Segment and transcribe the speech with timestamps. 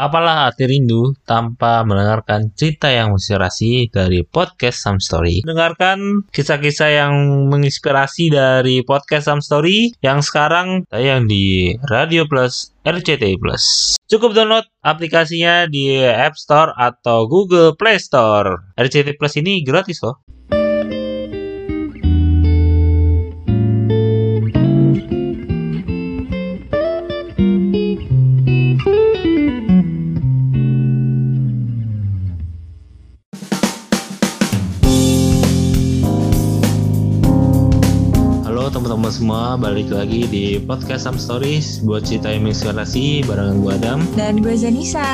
[0.00, 5.44] Apalah arti rindu tanpa mendengarkan cerita yang menginspirasi dari podcast Some Story.
[5.44, 7.12] Dengarkan kisah-kisah yang
[7.52, 13.92] menginspirasi dari podcast Some Story yang sekarang tayang di Radio Plus RCTI Plus.
[14.08, 18.72] Cukup download aplikasinya di App Store atau Google Play Store.
[18.80, 20.24] RCTI Plus ini gratis loh.
[39.20, 44.00] Semua, balik lagi di podcast Some Stories buat cerita yang menginspirasi barengan gue Adam.
[44.16, 45.04] Dan gue Zanisa.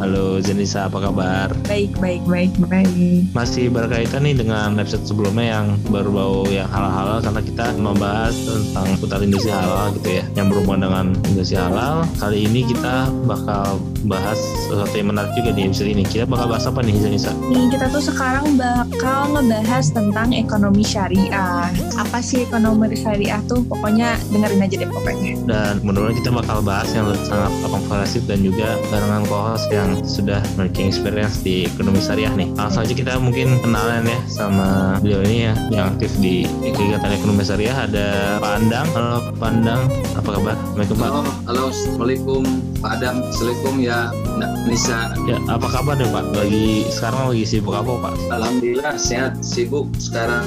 [0.00, 1.52] Halo Zenisa, apa kabar?
[1.68, 3.28] Baik, baik, baik, baik.
[3.36, 9.20] Masih berkaitan nih dengan episode sebelumnya yang baru yang halal-halal karena kita membahas tentang putar
[9.20, 12.08] industri halal gitu ya yang berhubungan dengan industri halal.
[12.16, 16.02] Kali ini kita bakal bahas sesuatu yang menarik juga di episode ini.
[16.06, 17.32] Kita bakal bahas apa nih Zenisa?
[17.52, 21.68] Nih, kita tuh sekarang bakal ngebahas tentang ekonomi syariah.
[21.98, 23.62] Apa sih ekonomi syariah tuh?
[23.66, 25.32] Pokoknya dengerin aja deh pokoknya.
[25.46, 30.86] Dan menurut kita bakal bahas yang sangat komprehensif dan juga barengan co-host yang sudah memiliki
[30.86, 32.48] experience di ekonomi syariah nih.
[32.54, 37.42] Langsung aja kita mungkin kenalan ya sama beliau ini ya yang aktif di kegiatan ekonomi
[37.42, 38.86] syariah ada Pak Andang.
[38.94, 39.82] Halo Pak Andang,
[40.14, 40.56] apa kabar?
[40.78, 45.14] Halo, halo, assalamualaikum Pak Adam, assalamualaikum ya Nak Nisa.
[45.22, 46.34] Ya, apa kabar deh Pak?
[46.34, 48.14] Lagi sekarang lagi sibuk apa Pak?
[48.28, 50.42] Alhamdulillah sehat, sibuk sekarang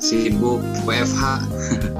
[0.00, 1.44] sibuk WFH.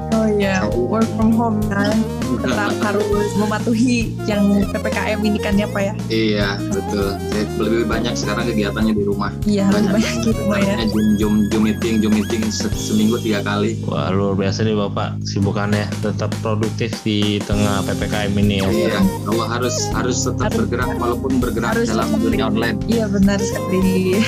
[0.09, 1.93] Oh iya, work from home kan.
[2.39, 5.93] Tetap harus mematuhi yang PPKM ini kan ya Pak ya?
[6.07, 7.13] Iya, betul.
[7.29, 9.29] Saya lebih banyak sekarang kegiatannya di rumah.
[9.43, 9.91] Iya, lebih Banyak.
[9.93, 10.75] banyak gitu Pak ya.
[10.87, 13.77] Zoom, Zoom, Zoom meeting, Zoom meeting se- seminggu tiga kali.
[13.85, 18.67] Wah luar biasa nih Bapak sibukannya tetap produktif di tengah PPKM ini ya.
[18.71, 22.77] Iya, Allah harus harus tetap Harus- bergerak walaupun bergerak harus dalam dunia online.
[22.87, 24.23] Iya benar sekali.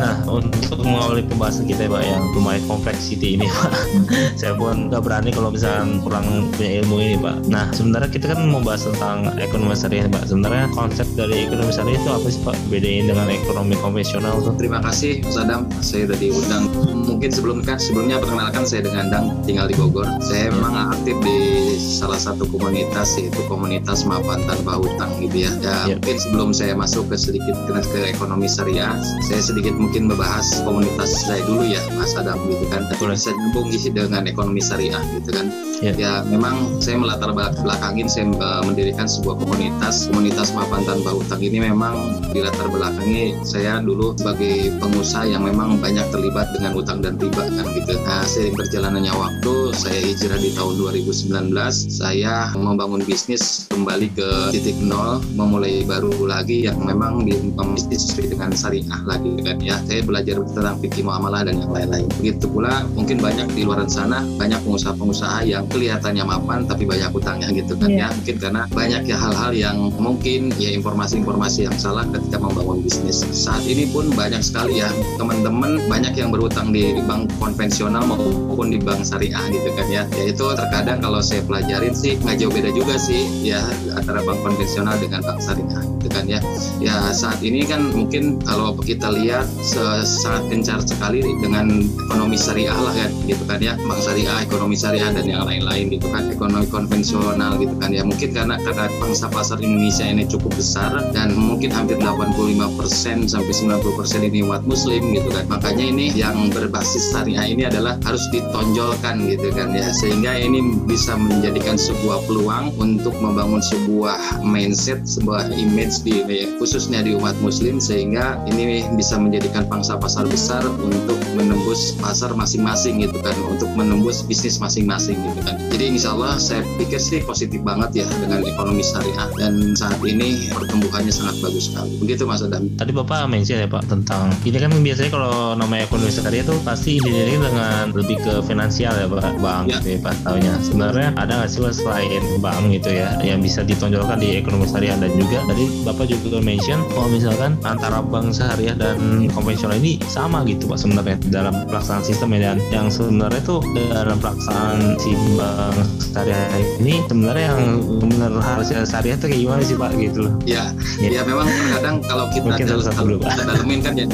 [0.00, 3.72] Nah, untuk mengawali pembahasan kita ya Pak yang lumayan complexity ini Pak.
[4.40, 7.36] Saya pun nggak berani kalau misalkan kurang punya ilmu ini Pak.
[7.52, 10.24] Nah, sebenarnya kita kan mau bahas tentang ekonomi syariah Pak.
[10.32, 12.56] Sebenarnya konsep dari ekonomi syariah itu apa sih Pak?
[12.72, 14.56] Bedain dengan ekonomi konvensional tuh.
[14.56, 16.64] Terima kasih Mas Adam, saya sudah diundang.
[17.04, 20.06] Mungkin sebelumnya sebelumnya perkenalkan saya dengan Dang, tinggal di Bogor.
[20.22, 21.36] Saya memang aktif di
[21.80, 25.52] salah satu komunitas yaitu komunitas maafan tanpa hutang gitu ya.
[25.60, 25.96] Ya Ya.
[25.96, 28.94] mungkin sebelum saya masuk ke sedikit ke, ke ekonomi syariah,
[29.24, 32.84] saya sedikit mungkin membahas komunitas saya dulu ya Mas Adam gitu kan.
[32.86, 33.16] Tapi Boleh.
[33.16, 35.46] bisa nyambung gitu dengan ekonomi syariah gitu kan.
[35.80, 35.92] Ya.
[35.96, 41.40] Ya memang saya melatar belak- belakangin saya eh, mendirikan sebuah komunitas komunitas maafan tanpa hutang
[41.40, 47.00] ini memang di latar belakangi saya dulu sebagai pengusaha yang memang banyak terlibat dengan utang
[47.00, 47.96] dan riba kan gitu.
[48.04, 51.56] Nah seiring berjalannya waktu saya hijrah di tahun 2019
[51.88, 54.28] saya membangun bisnis kembali ke
[54.60, 57.32] titik nol memulai baru lagi yang memang di
[57.72, 59.80] bisnis sesuai dengan syariah lagi kan ya.
[59.88, 62.04] Saya belajar tentang fikih muamalah dan yang lain-lain.
[62.20, 67.48] Begitu pula mungkin banyak di luar sana banyak pengusaha-pengusaha yang kelihatannya mapan tapi banyak utangnya
[67.56, 68.06] gitu kan Iya.
[68.06, 73.24] ya mungkin karena banyak ya hal-hal yang mungkin ya informasi-informasi yang salah ketika membangun bisnis
[73.32, 78.78] saat ini pun banyak sekali ya teman-teman banyak yang berutang di bank konvensional maupun di
[78.78, 82.94] bank syariah gitu kan ya yaitu terkadang kalau saya pelajarin sih nggak jauh beda juga
[83.00, 83.62] sih ya
[83.96, 86.40] antara bank konvensional dengan bank syariah gitu kan ya.
[86.80, 92.96] Ya saat ini kan mungkin kalau kita lihat sangat gencar sekali dengan ekonomi syariah lah
[92.96, 93.76] kan gitu kan ya.
[93.84, 96.32] Bank syariah ekonomi syariah dan yang lain-lain gitu kan.
[96.32, 98.00] Ekonomi konvensional gitu kan ya.
[98.00, 104.28] Mungkin karena karena pangsa pasar Indonesia ini cukup besar dan mungkin hampir 85% sampai 90%
[104.32, 105.44] ini umat muslim gitu kan.
[105.52, 109.84] Makanya ini yang berbasis syariah ini adalah harus ditonjolkan gitu kan ya.
[109.92, 116.22] Sehingga ini bisa menjadikan sebuah peluang untuk membangun sebuah mindset sebuah image di
[116.62, 123.02] khususnya di umat muslim sehingga ini bisa menjadikan pangsa pasar besar untuk menembus pasar masing-masing
[123.02, 127.58] gitu kan untuk menembus bisnis masing-masing gitu kan jadi insya Allah saya pikir sih positif
[127.66, 132.70] banget ya dengan ekonomi syariah dan saat ini pertumbuhannya sangat bagus sekali begitu Mas Adam
[132.78, 137.00] Tadi Bapak mention ya Pak tentang ini kan biasanya kalau namanya ekonomi syariah tuh pasti
[137.00, 139.78] identik dengan lebih ke finansial ya Pak, bank Ya.
[139.80, 140.54] gitu ya Pak taunya.
[140.60, 145.12] Sebenarnya ada nggak sih selain bank gitu ya yang bisa ditonjolkan di ekonomi syariah dan
[145.16, 148.98] juga tadi Bapak juga mention kalau misalkan antara bank syariah dan
[149.28, 154.78] konvensional ini sama gitu Pak sebenarnya dalam pelaksanaan sistemnya dan yang sebenarnya tuh dalam pelaksanaan
[154.96, 156.46] si bank syariah
[156.78, 157.62] ini sebenarnya yang
[157.98, 160.34] benar harusnya syariah tuh kayak gimana sih Pak gitu loh.
[160.44, 160.68] ya
[161.00, 161.08] Ya.
[161.10, 164.04] ya memang terkadang kalau kita Mungkin dalam, kalau dulu, kita dalemin kan ya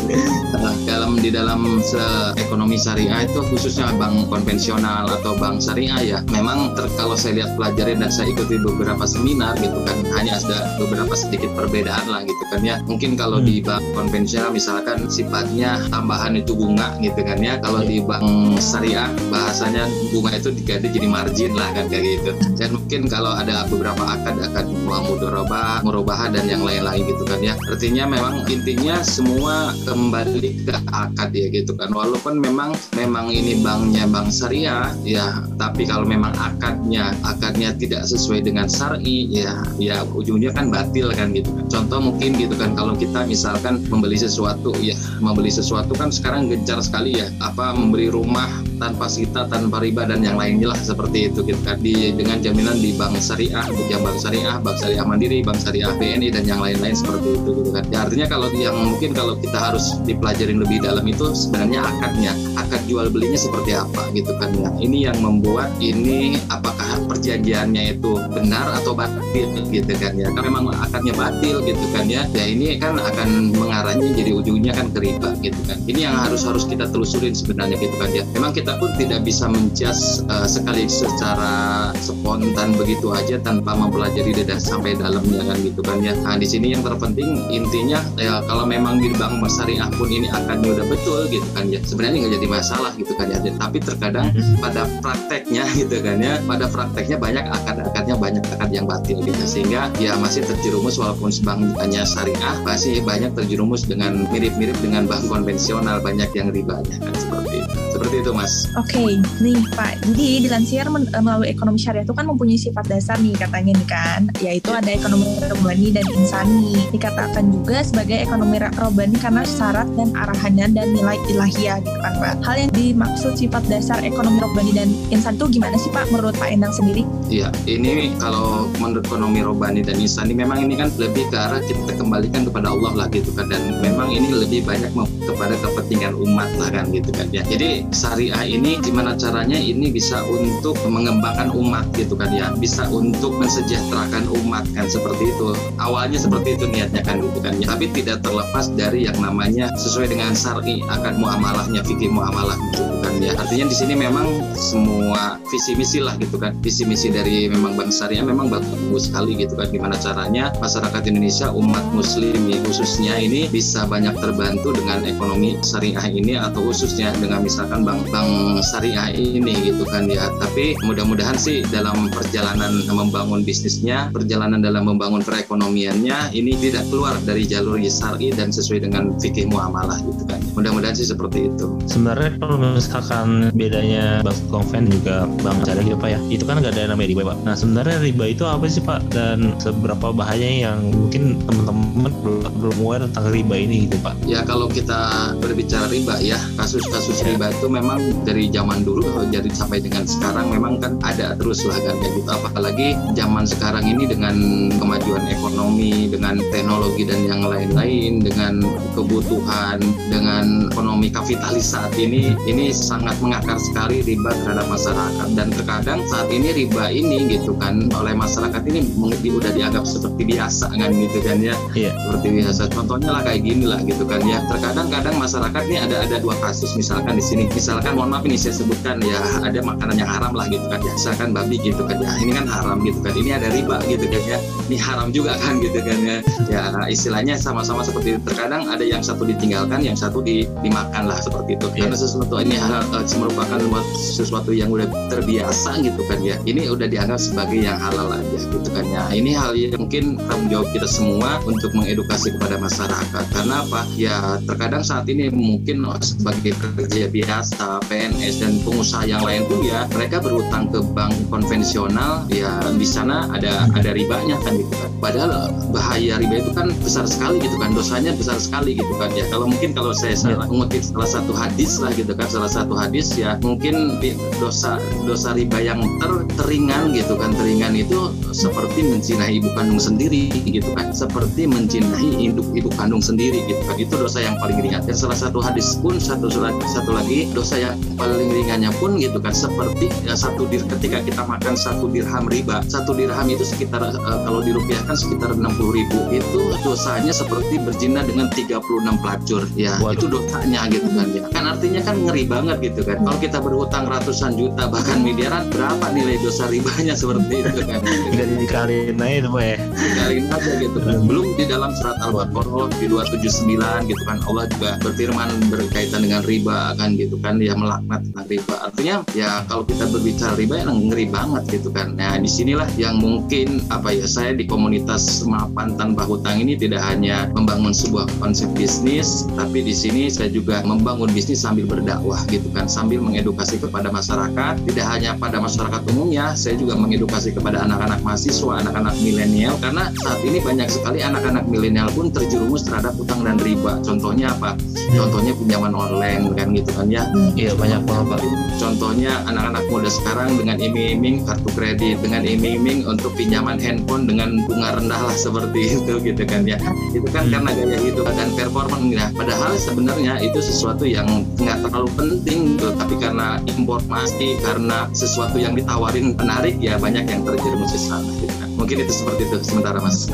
[0.54, 1.98] uh, dalam di dalam se-
[2.36, 7.56] ekonomi syariah itu khususnya bank konvensional atau bank syariah ya memang ter- kalau saya lihat
[7.56, 12.44] pelajari dan saya ikuti beberapa seminar gitu kan hanya ada beberapa sedikit perbedaan lah gitu
[12.52, 12.76] kan ya.
[12.84, 13.48] Mungkin kalau hmm.
[13.48, 17.56] di bank konvensional misalkan sifatnya tambahan itu bunga gitu kan ya.
[17.58, 17.90] Kalau yeah.
[17.90, 18.24] di bank
[18.60, 22.30] syariah bahasanya bunga itu diganti jadi margin lah kan kayak gitu.
[22.60, 27.56] Dan mungkin kalau ada beberapa akad akad mudoroba murabah dan yang lain-lain gitu kan ya.
[27.66, 31.90] Artinya memang intinya semua kembali ke akad ya gitu kan.
[31.90, 38.42] Walaupun memang memang ini banknya bank syariah ya tapi kalau memang akadnya akadnya tidak sesuai
[38.44, 43.26] dengan syari ya ya ujungnya kan batil kan gitu contoh mungkin gitu kan kalau kita
[43.26, 49.06] misalkan membeli sesuatu ya membeli sesuatu kan sekarang gencar sekali ya apa membeli rumah tanpa
[49.08, 51.80] sita tanpa riba dan yang lainnya lah seperti itu gitu kan.
[51.80, 56.28] Di dengan jaminan di bank syariah di bank syariah bank syariah mandiri bank syariah BNI
[56.32, 57.84] dan yang lain-lain seperti itu gitu kan.
[57.92, 62.82] Ya, artinya kalau yang mungkin kalau kita harus dipelajarin lebih dalam itu sebenarnya akadnya akad
[62.88, 64.50] jual belinya seperti apa gitu kan.
[64.56, 70.28] Ya ini yang membuat ini apakah perjanjiannya itu benar atau batil gitu kan ya.
[70.32, 72.24] Kalau memang akadnya batil gitu kan ya.
[72.34, 75.78] Ya ini kan akan mengarahnya jadi ujungnya kan ke riba gitu kan.
[75.86, 78.24] Ini yang harus harus kita telusurin sebenarnya gitu kan ya.
[78.34, 84.34] Memang kita kita pun tidak bisa menjas uh, sekali secara spontan begitu aja tanpa mempelajari
[84.34, 86.18] dari sampai dalamnya kan gitu kan ya.
[86.26, 90.66] Nah di sini yang terpenting intinya ya kalau memang di bank syariah pun ini akan
[90.66, 91.78] udah betul gitu kan ya.
[91.86, 93.38] Sebenarnya nggak jadi masalah gitu kan ya.
[93.38, 94.58] Tapi terkadang mm-hmm.
[94.58, 99.94] pada prakteknya gitu kan ya, pada prakteknya banyak akad-akadnya banyak akad yang batil gitu sehingga
[100.02, 106.34] ya masih terjerumus walaupun banknya syariah masih banyak terjerumus dengan mirip-mirip dengan bank konvensional banyak
[106.34, 107.74] yang ribanya kan seperti itu.
[107.94, 108.55] Seperti itu Mas.
[108.78, 109.10] Oke, okay,
[109.44, 109.92] nih Pak.
[110.08, 114.20] Jadi dilansir eh, melalui ekonomi syariah itu kan mempunyai sifat dasar nih katanya nih kan,
[114.40, 116.78] yaitu ada ekonomi robani dan insani.
[116.94, 122.34] Dikatakan juga sebagai ekonomi robani karena syarat dan arahannya dan nilai ilahiyah gitu kan Pak.
[122.46, 126.48] Hal yang dimaksud sifat dasar ekonomi robani dan insan itu gimana sih Pak menurut Pak
[126.48, 127.04] Endang sendiri?
[127.28, 131.98] Iya, ini kalau menurut ekonomi robani dan insani memang ini kan lebih ke arah kita
[131.98, 134.94] kembalikan kepada Allah lah gitu kan dan memang ini lebih banyak
[135.26, 137.42] kepada kepentingan umat lah kan gitu kan ya.
[137.44, 142.54] Jadi syariah ini gimana caranya ini bisa untuk mengembangkan umat gitu kan ya.
[142.54, 145.52] Bisa untuk mensejahterakan umat kan seperti itu.
[145.82, 147.66] Awalnya seperti itu niatnya kan gitu kan ya.
[147.74, 153.12] Tapi tidak terlepas dari yang namanya sesuai dengan syari akan muamalahnya fikih muamalah gitu kan
[153.18, 153.32] ya.
[153.36, 156.54] Artinya di sini memang semua visi misi lah gitu kan.
[156.62, 159.68] Visi misi dari memang bank syariah memang bagus sekali gitu kan.
[159.68, 166.06] Gimana caranya masyarakat Indonesia umat muslim ya, khususnya ini bisa banyak terbantu dengan ekonomi syariah
[166.06, 168.28] ini atau khususnya dengan misalkan bank-bank
[168.62, 170.28] syariah ini gitu kan ya.
[170.40, 177.44] Tapi mudah-mudahan sih dalam perjalanan membangun bisnisnya perjalanan dalam membangun perekonomiannya ini tidak keluar dari
[177.44, 180.40] jalur syari dan sesuai dengan fikih muamalah gitu kan.
[180.56, 181.76] Mudah-mudahan sih seperti itu.
[181.86, 186.18] Sebenarnya kalau misalkan bedanya bank konven juga bank syariah gitu pak ya?
[186.32, 187.36] Itu kan nggak ada namanya riba pak.
[187.44, 189.00] Nah sebenarnya riba itu apa sih pak?
[189.12, 192.10] Dan seberapa bahaya yang mungkin teman-teman
[192.56, 194.14] belum aware tentang riba ini gitu pak?
[194.24, 199.78] Ya kalau kita berbicara riba ya kasus-kasus riba itu memang dari zaman dulu jadi sampai
[199.78, 204.34] dengan sekarang memang kan ada terus lah kan gitu apalagi zaman sekarang ini dengan
[204.74, 208.58] kemajuan ekonomi dengan teknologi dan yang lain-lain dengan
[208.98, 209.78] kebutuhan
[210.10, 215.28] dengan ekonomi kapitalis saat ini ini sangat mengakar sekali riba terhadap masyarakat.
[215.36, 218.88] Dan terkadang saat ini riba ini gitu kan oleh masyarakat ini
[219.36, 221.54] udah dianggap seperti biasa kan gitu kan ya.
[221.76, 221.92] Yeah.
[222.08, 222.62] seperti biasa.
[222.72, 224.40] Contohnya lah kayak gini lah gitu kan ya.
[224.48, 227.44] Terkadang kadang masyarakat ini ada ada dua kasus misalkan di sini.
[227.52, 230.80] Misalkan mohon maaf ini saya sebutkan ya ada makanan yang haram lah gitu kan.
[230.80, 232.00] Ya misalkan babi gitu kan.
[232.00, 233.12] Ya ini kan haram gitu kan.
[233.12, 234.38] Ini ada riba gitu kan ya.
[234.72, 236.16] Ini haram juga kan gitu kan ya.
[236.48, 238.20] Ya istilahnya sama-sama seperti itu.
[238.24, 241.68] Terkadang ada yang satu ditinggalkan yang satu di, dimakan lah seperti itu.
[241.76, 241.92] Yeah.
[241.92, 243.58] karena sesuatu ini hal, uh, merupakan
[243.92, 246.40] sesuatu yang udah terbiasa gitu kan ya.
[246.48, 249.04] Ini udah dianggap sebagai yang halal aja gitu kan ya.
[249.12, 253.24] Ini hal yang mungkin tanggung jawab kita semua untuk mengedukasi kepada masyarakat.
[253.28, 253.84] Karena apa?
[253.92, 259.82] Ya terkadang saat ini mungkin sebagai kerja biasa PNS dan pengusaha yang lain pun ya
[259.90, 264.90] mereka berutang ke bank konvensional ya di sana ada ada ribanya kan gitu kan.
[265.02, 269.26] Padahal bahaya riba itu kan besar sekali gitu kan dosanya besar sekali gitu kan ya.
[269.26, 273.10] Kalau mungkin kalau saya salah mengutip salah satu hadis lah gitu kan salah satu hadis
[273.18, 273.98] ya mungkin
[274.38, 277.34] dosa dosa riba yang ter, teringan gitu kan.
[277.34, 280.94] Teringan itu seperti mencinahi ibu kandung sendiri gitu kan.
[280.94, 283.74] Seperti mencinahi induk ibu kandung sendiri gitu kan.
[283.74, 284.86] Itu dosa yang paling ringan.
[284.86, 289.32] Dan salah satu hadis pun satu satu lagi dosa yang paling ringannya pun gitu kan
[289.32, 294.18] seperti ya, satu dir ketika kita makan satu dirham riba satu dirham itu sekitar uh,
[294.22, 298.62] kalau dirupiahkan sekitar 60 ribu itu dosanya seperti berzina dengan 36
[299.02, 299.42] pelacur.
[299.56, 299.96] Ya Waduh.
[299.96, 301.22] itu dosanya gitu kan ya.
[301.32, 303.00] Kan artinya kan ngeri banget gitu kan.
[303.02, 307.80] Kalau kita berhutang ratusan juta bahkan miliaran berapa nilai dosa ribanya seperti itu kan?
[308.18, 310.96] Jadi dikaliin aja itu ya tinggalin aja gitu kan.
[311.04, 314.18] Belum di dalam surat al-baqarah di 279 gitu kan.
[314.26, 317.38] Allah juga berfirman berkaitan dengan riba kan gitu kan.
[317.38, 318.54] Dia melaknat tentang riba.
[318.64, 321.94] Artinya ya kalau kita berbicara riba yang ngeri banget gitu kan.
[321.94, 326.82] Nah di sinilah yang mungkin apa ya saya di komunitas mapan tanpa hutang ini tidak
[326.82, 332.48] hanya membangun sebuah konsep bisnis tapi di sini saya juga membangun bisnis sambil berdakwah gitu
[332.50, 332.66] kan.
[332.66, 334.58] Sambil mengedukasi kepada masyarakat.
[334.66, 340.22] Tidak hanya pada masyarakat umumnya saya juga mengedukasi kepada anak-anak mahasiswa anak-anak milenial karena saat
[340.22, 343.82] ini banyak sekali anak-anak milenial pun terjerumus terhadap utang dan riba.
[343.82, 344.54] Contohnya apa?
[344.94, 347.02] Contohnya pinjaman online kan gitu kan ya?
[347.34, 348.22] Iya banyak banget
[348.56, 354.78] contohnya anak-anak muda sekarang dengan iming-iming kartu kredit dengan iming-iming untuk pinjaman handphone dengan bunga
[354.78, 356.62] rendah lah seperti itu gitu kan ya.
[356.94, 359.10] Itu kan karena gaya hidup dan performa ya.
[359.18, 362.70] Padahal sebenarnya itu sesuatu yang nggak terlalu penting gitu.
[362.70, 368.30] Tapi karena informasi karena sesuatu yang ditawarin menarik ya banyak yang terjerumus di sana gitu
[368.30, 370.10] kan mungkin itu seperti itu sementara mas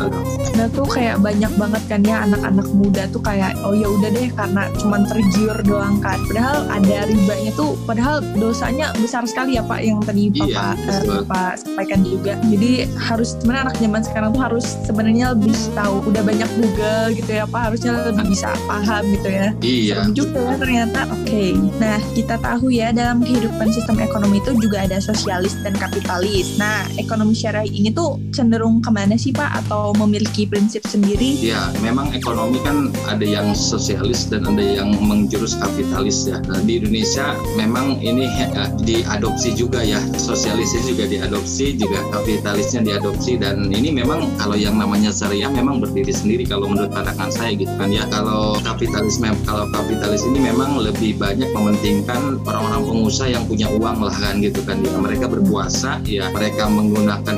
[0.52, 4.28] Nah tuh kayak banyak banget kan ya anak-anak muda tuh kayak oh ya udah deh
[4.36, 9.80] karena cuman tergiur doang kan padahal ada ribanya tuh padahal dosanya besar sekali ya pak
[9.80, 11.14] yang tadi Iya, bapak eh, betul.
[11.24, 16.22] bapak sampaikan juga jadi harus sebenarnya anak zaman sekarang tuh harus sebenarnya lebih tahu udah
[16.22, 20.54] banyak Google gitu ya pak harusnya lebih bisa paham gitu ya iya Serem juga ya
[20.58, 21.00] ternyata.
[21.14, 21.54] Oke.
[21.78, 26.58] Nah, kita tahu ya dalam kehidupan sistem ekonomi itu juga ada sosialis dan kapitalis.
[26.58, 29.62] Nah, ekonomi syariah ini tuh cenderung ke mana sih Pak?
[29.62, 31.38] Atau memiliki prinsip sendiri?
[31.38, 36.42] Ya, memang ekonomi kan ada yang sosialis dan ada yang menjurus kapitalis ya.
[36.50, 43.38] Nah, di Indonesia memang ini eh, diadopsi juga ya, sosialisnya juga diadopsi, juga kapitalisnya diadopsi
[43.38, 47.70] dan ini memang kalau yang namanya syariah memang berdiri sendiri kalau menurut pandangan saya gitu
[47.78, 48.02] kan ya.
[48.10, 54.16] Kalau kapitalisme kalau kapitalis ini memang lebih banyak mementingkan orang-orang pengusaha yang punya uang lah
[54.18, 54.90] kan gitu kan ya.
[54.98, 57.36] Mereka berkuasa ya, mereka menggunakan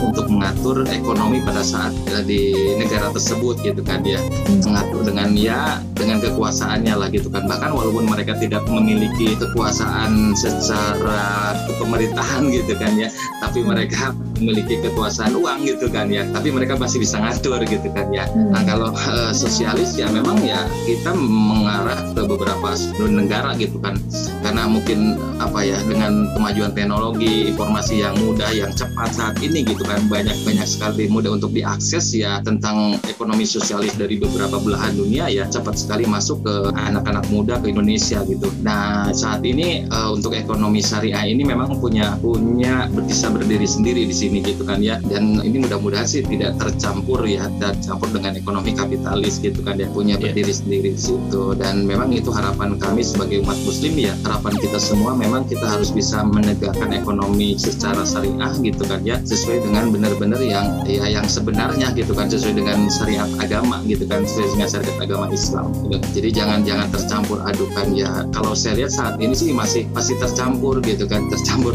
[0.00, 2.40] untuk mengatur ekonomi pada saat eh, di
[2.80, 4.16] negara tersebut gitu kan ya.
[4.64, 7.44] Mengatur dengan ya dengan kekuasaannya lah gitu kan.
[7.44, 13.12] Bahkan walaupun mereka tidak memiliki kekuasaan secara pemerintahan gitu kan ya
[13.44, 16.26] tapi mereka memiliki kekuasaan uang gitu kan ya.
[16.30, 18.26] Tapi mereka masih bisa ngatur gitu kan ya.
[18.34, 22.74] Nah kalau eh, sosialis ya memang ya kita mengarah ke beberapa
[23.06, 23.98] negara gitu kan.
[24.42, 29.82] Karena mungkin apa ya dengan kemajuan teknologi informasi yang mudah yang cepat saat ini gitu
[29.86, 35.30] kan banyak banyak sekali mudah untuk diakses ya tentang ekonomi sosialis dari beberapa belahan dunia
[35.30, 38.50] ya cepat sekali masuk ke anak-anak muda ke Indonesia gitu.
[38.62, 44.14] Nah saat ini eh, untuk ekonomi syariah ini memang punya punya bisa berdiri sendiri di
[44.14, 49.40] sini gitu kan ya dan ini mudah-mudahan sih tidak tercampur ya tercampur dengan ekonomi kapitalis
[49.40, 50.30] gitu kan ya punya Iya.
[50.30, 54.78] berdiri sendiri di situ dan memang itu harapan kami sebagai umat muslim ya harapan kita
[54.78, 60.38] semua memang kita harus bisa menegakkan ekonomi secara syariah gitu kan ya sesuai dengan benar-benar
[60.38, 64.96] yang ya yang sebenarnya gitu kan sesuai dengan syariat agama gitu kan sesuai dengan syariat
[65.02, 66.06] agama Islam gitu.
[66.14, 70.78] jadi jangan jangan tercampur adukan ya kalau saya lihat saat ini sih masih masih tercampur
[70.86, 71.74] gitu kan tercampur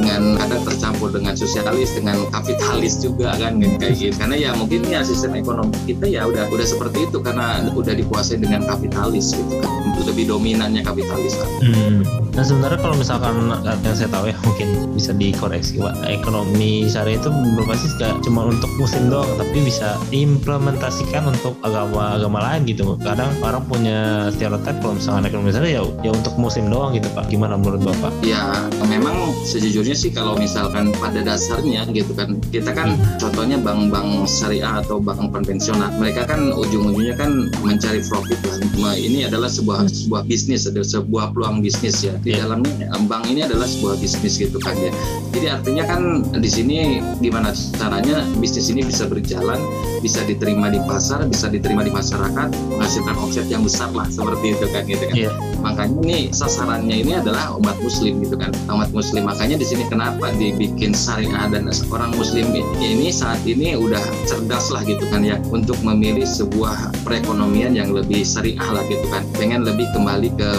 [0.00, 4.80] dengan kadang tercampur dengan sosialis dengan kapitalis juga kan kan, kayak gitu karena ya mungkin
[4.88, 9.60] ya sistem ekonomi kita ya udah udah seperti itu karena udah dikuasai dengan kapitalis gitu
[9.60, 11.50] kan lebih dominannya kapitalis kan.
[11.60, 12.23] Hmm.
[12.34, 17.30] Nah sebenarnya kalau misalkan yang saya tahu ya mungkin bisa dikoreksi pak ekonomi syariah itu
[17.30, 23.62] berbasis gak cuma untuk muslim doang tapi bisa diimplementasikan untuk agama-agama lain gitu kadang orang
[23.70, 27.30] punya stereotip kalau misalkan ekonomi syariah ya, ya untuk muslim doang gitu pak.
[27.30, 28.10] Gimana menurut bapak?
[28.26, 34.82] Ya memang sejujurnya sih kalau misalkan pada dasarnya gitu kan kita kan contohnya bank-bank syariah
[34.82, 38.58] atau bank konvensional mereka kan ujung-ujungnya kan mencari profit lah.
[38.82, 42.48] Nah, Ini adalah sebuah sebuah bisnis ada sebuah peluang bisnis ya di Iya.
[42.48, 44.88] dalamnya eh, bank ini adalah sebuah bisnis gitu kan ya.
[45.30, 46.02] Jadi artinya kan
[46.34, 46.76] di sini
[47.20, 49.60] gimana caranya bisnis ini bisa berjalan
[50.00, 54.66] bisa diterima di pasar bisa diterima di masyarakat menghasilkan omset yang besar lah seperti itu
[54.72, 55.30] kan gitu kan Iya.
[55.64, 58.52] Makanya ini sasarannya ini adalah umat muslim gitu kan.
[58.68, 62.52] Umat muslim makanya di sini kenapa dibikin syariah dan orang muslim
[62.84, 68.20] ini saat ini udah cerdas lah gitu kan ya untuk memilih sebuah perekonomian yang lebih
[68.20, 69.24] syariah lah gitu kan.
[69.40, 70.50] Pengen lebih kembali ke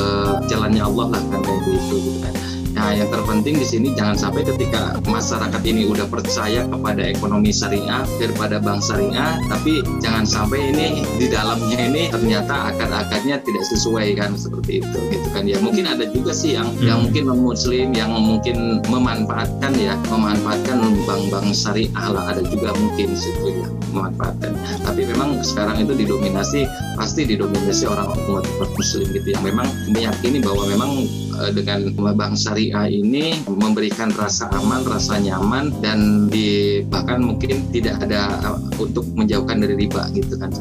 [0.50, 4.44] jalannya Allah lah kan kayak gitu gitu kan Nah, yang terpenting di sini jangan sampai
[4.44, 11.08] ketika masyarakat ini udah percaya kepada ekonomi syariah daripada bank syariah, tapi jangan sampai ini
[11.15, 15.55] di dalamnya ini ternyata akad-akadnya tidak sesuai kan seperti itu gitu kan ya.
[15.63, 22.08] Mungkin ada juga sih yang yang mungkin muslim yang mungkin memanfaatkan ya, memanfaatkan bank-bank syariah
[22.12, 24.51] lah ada juga mungkin situ ya memanfaatkan.
[24.84, 26.67] Tapi memang sekarang itu didominasi
[27.00, 28.44] pasti didominasi orang umat
[28.75, 30.91] muslim gitu yang memang meyakini bahwa memang
[31.51, 38.39] dengan bank syariah ini memberikan rasa aman, rasa nyaman dan di bahkan mungkin tidak ada
[38.45, 40.51] uh, untuk menjauhkan dari riba gitu kan.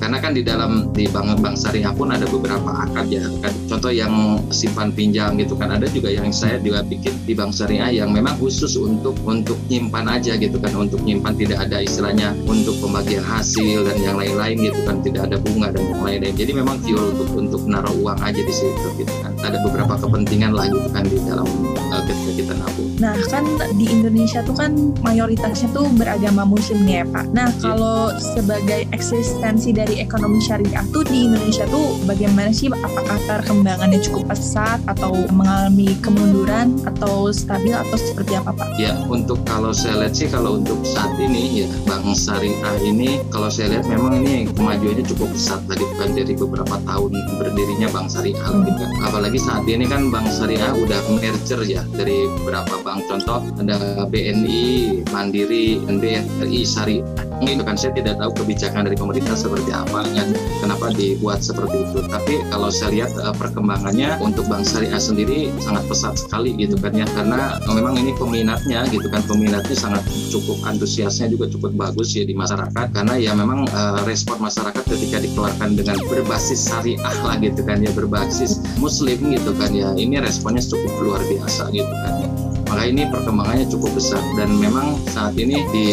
[0.00, 3.52] Karena kan di dalam di bank bank syariah pun ada beberapa akad ya kan.
[3.68, 8.02] Contoh yang simpan pinjam gitu kan ada juga yang saya juga bikin di bank syariah
[8.02, 12.76] yang memang khusus untuk untuk nyimpan aja gitu kan untuk nyimpan tidak ada istilahnya untuk
[12.80, 16.34] pembagian hasil dan yang lain-lain gitu kan tidak ada bunga dan yang lain-lain.
[16.36, 19.29] Jadi memang fuel untuk untuk naruh uang aja di situ gitu kan.
[19.40, 21.46] Ada beberapa kepentingan lah gitu kan di dalam
[21.90, 22.88] uh, ketika kita nabung.
[23.00, 23.44] Nah kan
[23.76, 27.24] di Indonesia tuh kan mayoritasnya tuh beragama muslim nih ya Pak.
[27.32, 27.60] Nah iya.
[27.62, 32.68] kalau sebagai eksistensi dari ekonomi syariah tuh di Indonesia tuh bagaimana sih?
[32.70, 38.76] Apakah perkembangannya cukup pesat atau mengalami kemunduran atau stabil atau seperti apa Pak?
[38.76, 43.52] Ya untuk kalau saya lihat sih kalau untuk saat ini ya Bank Syariah ini kalau
[43.52, 48.50] saya lihat memang ini kemajuannya cukup pesat tadi bukan dari beberapa tahun berdirinya Bank Syariah
[48.66, 48.84] gitu.
[49.04, 53.06] Apalagi saat ini kan Bank Syariah udah merger ya dari beberapa bank.
[53.06, 59.70] Contoh ada BNI, Mandiri, NBRI, Syariah itu kan saya tidak tahu kebijakan dari pemerintah seperti
[59.72, 60.28] apa kan
[60.60, 62.00] kenapa dibuat seperti itu.
[62.08, 66.92] Tapi kalau saya lihat uh, perkembangannya untuk bank syariah sendiri sangat pesat sekali gitu kan
[66.92, 72.26] ya karena memang ini peminatnya gitu kan peminatnya sangat cukup antusiasnya juga cukup bagus ya
[72.26, 77.62] di masyarakat karena ya memang uh, respon masyarakat ketika dikeluarkan dengan berbasis syariah lah gitu
[77.64, 82.49] kan ya berbasis muslim gitu kan ya ini responnya cukup luar biasa gitu kan ya
[82.70, 84.22] maka ini perkembangannya cukup besar.
[84.38, 85.88] Dan memang saat ini di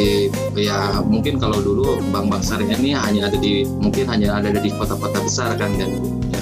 [0.53, 5.19] ya mungkin kalau dulu bank-bank syariah ini hanya ada di mungkin hanya ada di kota-kota
[5.25, 5.98] besar kan dan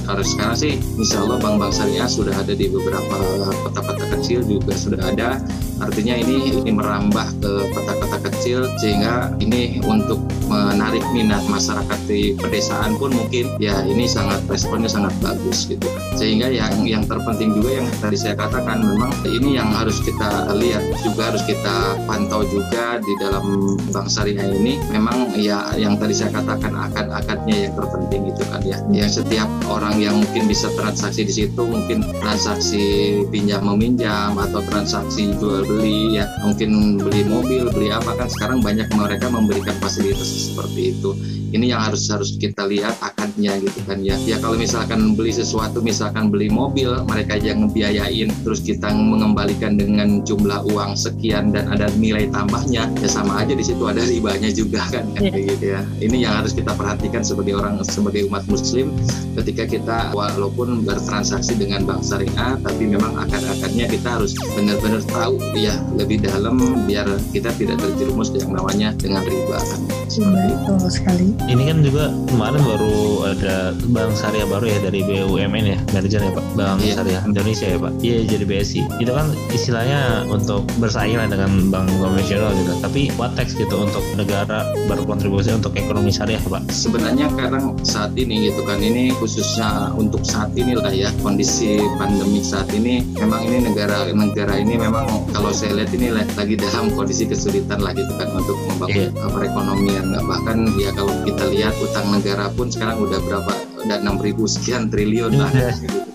[0.06, 3.18] harus sekarang sih insya Allah bank-bank syariah sudah ada di beberapa
[3.66, 5.30] kota-kota kecil juga sudah ada.
[5.76, 12.96] Artinya ini ini merambah ke kota-kota kecil sehingga ini untuk menarik minat masyarakat di pedesaan
[12.96, 15.84] pun mungkin ya ini sangat responnya sangat bagus gitu.
[16.16, 20.84] Sehingga yang yang terpenting juga yang tadi saya katakan memang ini yang harus kita lihat
[21.04, 24.80] juga harus kita pantau juga di dalam bank syariah ini.
[24.96, 28.80] Memang ya yang tadi saya katakan akad-akadnya yang terpenting itu kan ya.
[28.88, 32.84] Yang setiap orang yang mungkin bisa transaksi di situ mungkin transaksi
[33.30, 38.88] pinjam meminjam atau transaksi jual beli ya mungkin beli mobil beli apa kan sekarang banyak
[38.94, 41.12] mereka memberikan fasilitas seperti itu
[41.56, 44.20] ini yang harus harus kita lihat akadnya gitu kan ya.
[44.28, 50.22] Ya kalau misalkan beli sesuatu misalkan beli mobil mereka yang ngebiayain terus kita mengembalikan dengan
[50.28, 54.84] jumlah uang sekian dan ada nilai tambahnya ya sama aja di situ ada ribanya juga
[54.94, 55.32] kan yeah.
[55.32, 55.82] kayak gitu ya.
[56.04, 58.92] Ini yang harus kita perhatikan sebagai orang sebagai umat muslim
[59.40, 65.76] ketika kita walaupun bertransaksi dengan bank syariah tapi memang akad-akadnya kita harus benar-benar tahu ya
[65.96, 71.28] lebih dalam biar kita tidak terjerumus yang namanya dengan riba kan itu sekali.
[71.50, 72.96] Ini kan juga kemarin baru
[73.36, 73.56] ada
[73.92, 76.46] bank syariah baru ya dari BUMN ya manajer ya Pak?
[76.56, 76.96] Bank yeah.
[76.96, 77.92] Syariah Indonesia ya Pak?
[78.00, 80.00] Iya jadi BSI itu kan istilahnya
[80.32, 82.74] untuk bersaing dengan bank konvensional gitu.
[82.80, 86.70] Tapi what tax gitu untuk negara berkontribusi untuk ekonomi syariah Pak?
[86.72, 92.44] Sebenarnya sekarang saat ini gitu kan ini khususnya untuk saat ini lah ya kondisi pandemi
[92.46, 97.26] saat ini memang ini negara negara ini memang kalau saya lihat ini lagi dalam kondisi
[97.26, 99.30] kesulitan lah gitu kan untuk membangun yeah.
[99.32, 103.54] perekonomian bahkan ya kalau kita lihat utang negara pun sekarang udah berapa?
[103.86, 105.50] Udah enam ribu sekian triliun lah.
[105.54, 106.06] Gitu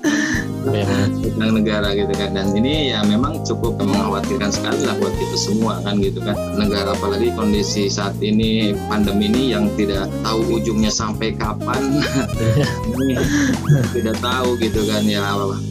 [1.24, 2.36] utang negara gitu kan.
[2.36, 6.36] Dan ini ya memang cukup mengkhawatirkan sekali lah buat kita semua kan gitu kan.
[6.56, 11.80] Negara apalagi kondisi saat ini pandemi ini yang tidak tahu ujungnya sampai kapan.
[13.94, 15.22] Tidak tahu gitu kan ya.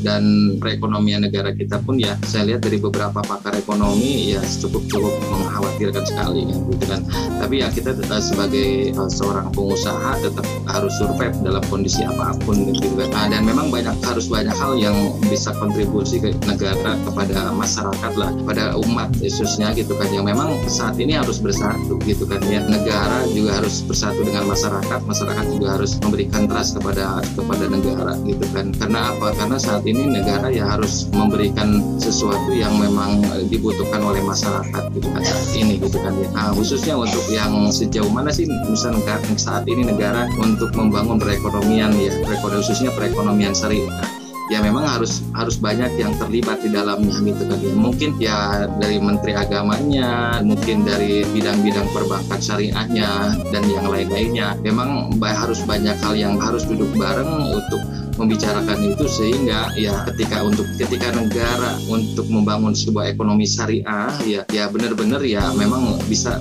[0.01, 5.13] Dan perekonomian negara kita pun ya saya lihat dari beberapa pakar ekonomi ya cukup cukup
[5.27, 7.01] mengkhawatirkan sekali kan gitu kan.
[7.37, 12.71] Tapi ya kita tetap sebagai uh, seorang pengusaha tetap harus survive dalam kondisi apa pun
[12.71, 13.09] gitu kan.
[13.11, 14.95] Nah, dan memang banyak harus banyak hal yang
[15.27, 20.07] bisa kontribusi ke negara kepada masyarakat lah pada umat khususnya gitu kan.
[20.09, 22.63] Yang memang saat ini harus bersatu gitu kan ya.
[22.63, 28.45] Negara juga harus bersatu dengan masyarakat masyarakat juga harus memberikan trust kepada kepada negara gitu
[28.55, 28.71] kan.
[28.75, 29.35] Karena apa?
[29.35, 35.21] Karena saat ini negara ya harus memberikan sesuatu yang memang dibutuhkan oleh masyarakat gitu kan.
[35.21, 36.27] Saat ini gitu kan ya.
[36.31, 42.13] Nah, khususnya untuk yang sejauh mana sih misalnya saat ini negara untuk membangun perekonomian ya.
[42.23, 44.18] Perekonomian khususnya perekonomian syariah
[44.49, 47.73] ya memang harus harus banyak yang terlibat di dalamnya gitu kan ya.
[47.77, 54.57] Mungkin ya dari menteri agamanya mungkin dari bidang-bidang perbankan syariahnya dan yang lain-lainnya.
[54.65, 57.81] Memang harus banyak hal yang harus duduk bareng untuk
[58.19, 64.67] membicarakan itu sehingga ya ketika untuk ketika negara untuk membangun sebuah ekonomi syariah ya ya
[64.67, 66.37] benar-benar ya memang bisa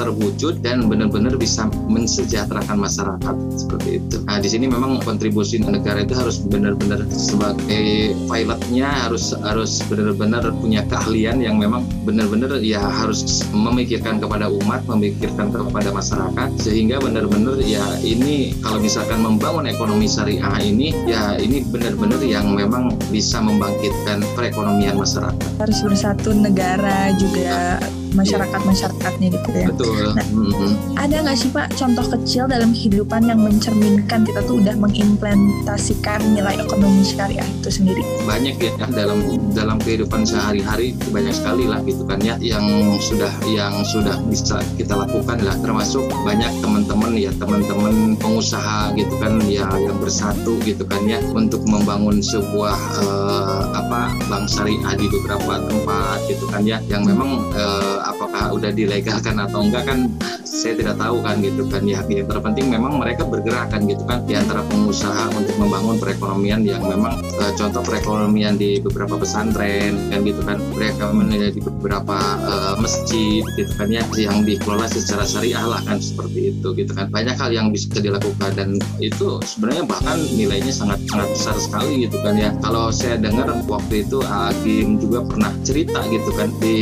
[0.00, 4.16] terwujud dan benar-benar bisa mensejahterakan masyarakat seperti itu.
[4.24, 10.82] Nah di sini memang kontribusi negara itu harus benar-benar sebagai pilotnya harus harus benar-benar punya
[10.88, 17.84] keahlian yang memang benar-benar ya harus memikirkan kepada umat, memikirkan kepada masyarakat sehingga benar-benar ya
[18.00, 24.94] ini kalau misalkan membangun ekonomi syariah ini ya ini benar-benar yang memang bisa membangkitkan perekonomian
[24.94, 25.58] masyarakat.
[25.58, 27.82] Harus bersatu negara juga
[28.14, 29.66] masyarakat masyarakatnya gitu ya.
[29.70, 30.14] Betul.
[30.16, 30.72] Nah, mm-hmm.
[31.00, 36.58] Ada nggak sih Pak contoh kecil dalam kehidupan yang mencerminkan kita tuh udah mengimplementasikan nilai
[36.60, 38.02] ekonomi syariah itu sendiri?
[38.26, 39.18] Banyak ya dalam
[39.54, 42.64] dalam kehidupan sehari-hari banyak sekali lah gitu kan ya yang
[43.00, 49.40] sudah yang sudah bisa kita lakukan lah termasuk banyak teman-teman ya teman-teman pengusaha gitu kan
[49.48, 55.62] ya yang bersatu gitu kan ya untuk membangun sebuah uh, apa bank syariah di beberapa
[55.66, 60.08] tempat gitu kan ya yang memang uh, apakah udah dilegalkan atau enggak kan
[60.44, 61.82] saya tidak tahu kan gitu kan.
[61.88, 64.24] Ya yang terpenting memang mereka bergerak kan gitu kan.
[64.28, 70.20] Di antara pengusaha untuk membangun perekonomian yang memang uh, contoh perekonomian di beberapa pesantren kan
[70.22, 70.60] gitu kan.
[70.76, 71.12] Mereka
[71.50, 76.68] di beberapa uh, masjid gitu kan ya yang dikelola secara syariah lah kan seperti itu
[76.76, 77.08] gitu kan.
[77.08, 82.20] Banyak hal yang bisa dilakukan dan itu sebenarnya bahkan nilainya sangat sangat besar sekali gitu
[82.20, 82.50] kan ya.
[82.60, 86.76] Kalau saya dengar waktu itu Agim juga pernah cerita gitu kan di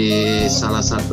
[0.51, 1.08] salah satu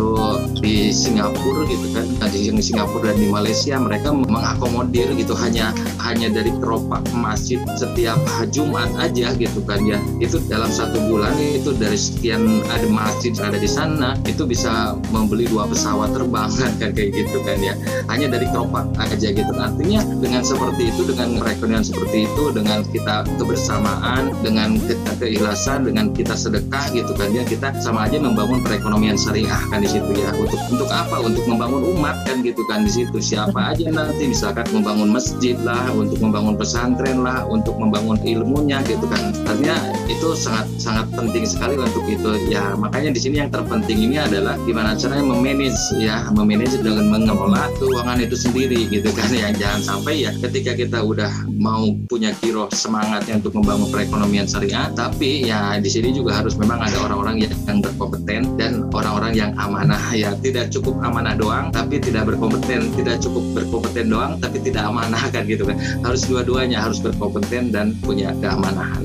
[0.60, 2.06] di Singapura gitu kan.
[2.32, 5.72] Di Singapura dan di Malaysia mereka mengakomodir gitu hanya
[6.04, 8.20] hanya dari keropak masjid setiap
[8.52, 10.02] Jumat aja gitu kan ya.
[10.20, 15.48] Itu dalam satu bulan itu dari sekian ada masjid ada di sana itu bisa membeli
[15.48, 17.74] dua pesawat terbang kan kayak gitu kan ya.
[18.12, 19.52] Hanya dari keropak aja gitu.
[19.56, 26.10] Artinya dengan seperti itu dengan perekonomian seperti itu dengan kita kebersamaan dengan kita keikhlasan dengan
[26.12, 30.34] kita sedekah gitu kan ya kita sama aja membangun perekonomian syariah kan di situ ya
[30.34, 31.22] untuk untuk apa?
[31.22, 33.18] Untuk membangun umat kan gitu kan di situ.
[33.22, 39.06] Siapa aja nanti misalkan membangun masjid lah untuk membangun pesantren lah untuk membangun ilmunya gitu
[39.06, 39.30] kan.
[39.46, 39.78] Artinya
[40.10, 42.50] itu sangat sangat penting sekali untuk itu.
[42.50, 46.26] Ya makanya di sini yang terpenting ini adalah gimana caranya memanage ya.
[46.34, 49.30] Memanage dengan mengelola keuangan itu sendiri gitu kan.
[49.30, 51.30] Ya jangan sampai ya ketika kita udah
[51.62, 56.82] mau punya kiro semangatnya untuk membangun perekonomian syariah tapi ya di sini juga harus memang
[56.82, 60.04] ada orang-orang yang, berkompeten dan orang-orang yang amanah.
[60.16, 65.28] Ya tidak cukup amanah doang tapi tidak berkompeten tidak cukup berkompeten doang tapi tidak amanah
[65.36, 65.76] kan gitu kan.
[66.00, 69.04] Harus dua-duanya harus berkompeten dan punya keamanahan.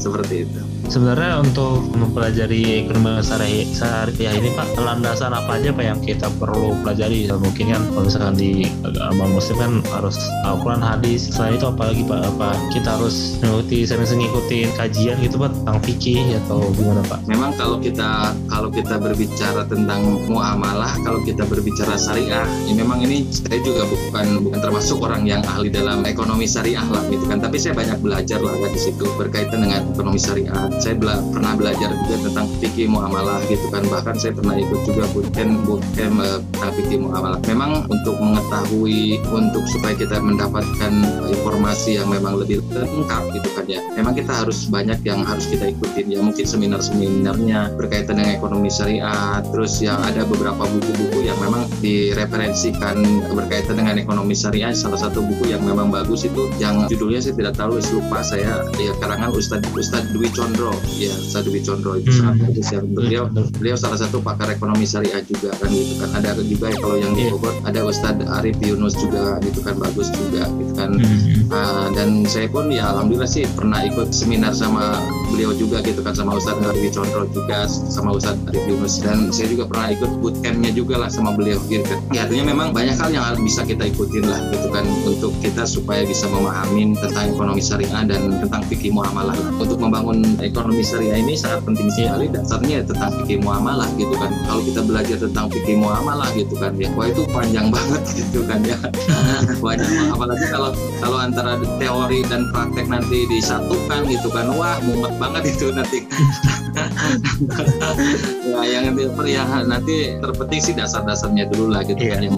[0.00, 6.30] Seperti itu sebenarnya untuk mempelajari ekonomi syariah ini Pak landasan apa aja Pak yang kita
[6.38, 7.26] perlu pelajari?
[7.30, 12.20] Mungkin kan kalau misalkan di agama muslim kan harus Al-Quran hadis selain itu apalagi Pak?
[12.34, 17.20] Apa kita harus mengikuti sering-sering ngikutin kajian gitu Pak tentang fikih atau gimana Pak?
[17.26, 23.26] Memang kalau kita kalau kita berbicara tentang muamalah kalau kita berbicara syariah ya memang ini
[23.30, 27.42] saya juga bukan bukan termasuk orang yang ahli dalam ekonomi syariah lah gitu kan.
[27.42, 31.90] Tapi saya banyak belajar lah di situ berkaitan dengan ekonomi syariah saya bela pernah belajar
[32.04, 33.82] juga tentang fikih muamalah gitu kan.
[33.88, 37.40] Bahkan saya pernah ikut juga bootcamp bootcamp uh, tentang fikih muamalah.
[37.48, 40.92] Memang untuk mengetahui untuk supaya kita mendapatkan
[41.32, 43.80] informasi yang memang lebih lengkap gitu kan ya.
[43.96, 46.20] Memang kita harus banyak yang harus kita ikutin ya.
[46.20, 53.00] Mungkin seminar-seminarnya berkaitan dengan ekonomi syariah terus yang ada beberapa buku-buku yang memang direferensikan
[53.32, 54.76] berkaitan dengan ekonomi syariah.
[54.76, 58.66] Salah satu buku yang memang bagus itu yang judulnya saya tidak tahu lupa saya.
[58.76, 60.98] Ya karangan Ustadz Ustadz Dwi Condro Condro.
[60.98, 62.18] Ya Sadwi Condro itu hmm.
[62.18, 66.10] sangat bagus ya beliau beliau salah satu pakar ekonomi syariah juga kan gitu kan.
[66.18, 67.30] Ada juga ya kalau yang di iya.
[67.30, 70.90] Bogor ada Ustadz Arif Yunus juga gitu kan bagus juga gitu kan.
[70.98, 71.54] Hmm.
[71.54, 74.98] uh, dan saya pun ya alhamdulillah sih pernah ikut seminar sama
[75.30, 78.98] beliau juga gitu kan sama Ustadz Arif Condro juga sama Ustadz Arif Yunus.
[78.98, 81.98] Dan saya juga pernah ikut bootcampnya juga lah sama beliau gitu kan.
[82.10, 85.62] Ya artinya memang banyak hal yang harus bisa kita ikutin lah gitu kan untuk kita
[85.68, 91.36] supaya bisa memahami tentang ekonomi syariah dan tentang fikih muamalah untuk membangun ekonomi syariah ini
[91.36, 94.32] sangat penting sekali dasarnya tentang fikih muamalah gitu kan.
[94.48, 96.88] Kalau kita belajar tentang fikih muamalah gitu kan ya.
[96.96, 98.78] Wah itu panjang banget gitu kan ya.
[99.64, 100.70] Banyak apalagi kalau
[101.02, 104.48] kalau antara teori dan praktek nanti disatukan gitu kan.
[104.56, 105.98] Wah mumet banget itu nanti.
[108.46, 112.28] Ya yang ya nanti terpenting sih dasar-dasarnya dulu lah gitu kan iya.
[112.28, 112.36] yang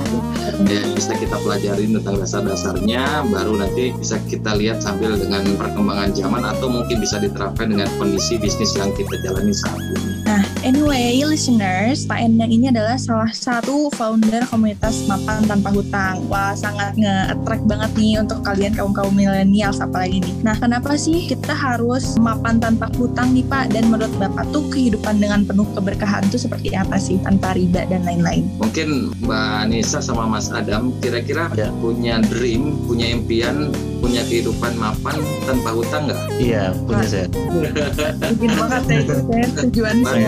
[0.67, 6.43] ya, bisa kita pelajari tentang dasar-dasarnya baru nanti bisa kita lihat sambil dengan perkembangan zaman
[6.47, 10.25] atau mungkin bisa diterapkan dengan kondisi bisnis yang kita jalani saat ini.
[10.25, 16.25] Nah, anyway, listeners, Pak Endang ini adalah salah satu founder komunitas Mapan Tanpa Hutang.
[16.33, 20.35] Wah, sangat nge-attract banget nih untuk kalian kaum-kaum milenial apalagi nih.
[20.41, 23.77] Nah, kenapa sih kita harus mapan tanpa hutang nih Pak?
[23.77, 27.21] Dan menurut Bapak tuh kehidupan dengan penuh keberkahan itu seperti apa sih?
[27.21, 28.49] Tanpa riba dan lain-lain.
[28.57, 31.69] Mungkin Mbak Nisa sama Mas Adam kira-kira Ya.
[31.83, 36.21] punya dream, punya impian, punya kehidupan mapan tanpa hutang nggak?
[36.39, 37.27] Iya, punya saya.
[37.29, 40.23] Mungkin banget ya itu saya tujuan Pasti,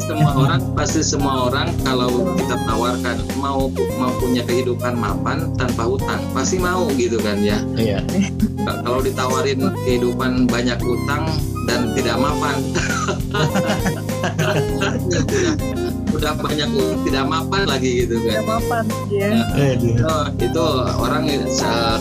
[0.00, 0.30] semua.
[0.34, 6.56] orang pasti semua orang kalau kita tawarkan mau mau punya kehidupan mapan tanpa hutang pasti
[6.56, 8.00] mau gitu kan ya Iya.
[8.64, 11.28] kalau ditawarin kehidupan banyak utang
[11.66, 12.56] dan tidak mapan
[16.14, 16.68] udah, banyak
[17.04, 18.78] tidak mapan lagi gitu kan Gak apa-apa
[19.10, 19.28] ya.
[19.54, 19.94] Eh, dia.
[19.94, 20.14] itu,
[20.50, 20.64] itu
[20.98, 21.22] orang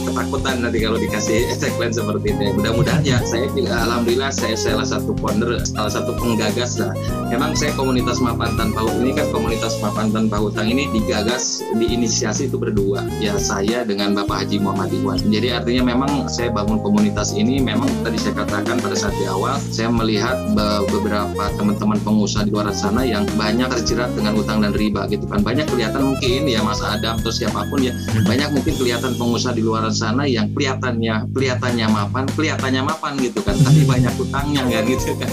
[0.03, 2.47] ketakutan nanti kalau dikasih tagline seperti ini.
[2.55, 6.93] Mudah-mudahan ya saya juga alhamdulillah saya salah satu founder, salah satu penggagas lah.
[7.29, 12.47] Memang saya komunitas mapan tanpa hutang ini kan komunitas mapan tanpa hutang ini digagas diinisiasi
[12.49, 13.05] itu berdua.
[13.19, 15.19] Ya saya dengan Bapak Haji Muhammad Iwan.
[15.23, 19.57] Jadi artinya memang saya bangun komunitas ini memang tadi saya katakan pada saat di awal
[19.69, 24.75] saya melihat be- beberapa teman-teman pengusaha di luar sana yang banyak terjerat dengan utang dan
[24.75, 25.39] riba gitu kan.
[25.39, 27.95] Banyak kelihatan mungkin ya Mas Adam atau siapa pun ya.
[28.27, 33.55] Banyak mungkin kelihatan pengusaha di luar sana yang kelihatannya kelihatannya mapan kelihatannya mapan gitu kan.
[33.55, 35.31] Tapi banyak utangnya kan gitu kan.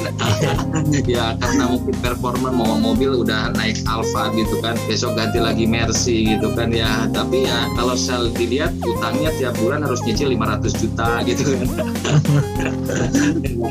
[1.07, 4.79] Ya karena mungkin performa mau mobil udah naik Alfa gitu kan.
[4.87, 7.11] Besok ganti lagi Mercy gitu kan ya.
[7.11, 11.69] Tapi ya kalau saya dilihat utangnya tiap bulan harus nyicil 500 juta gitu kan.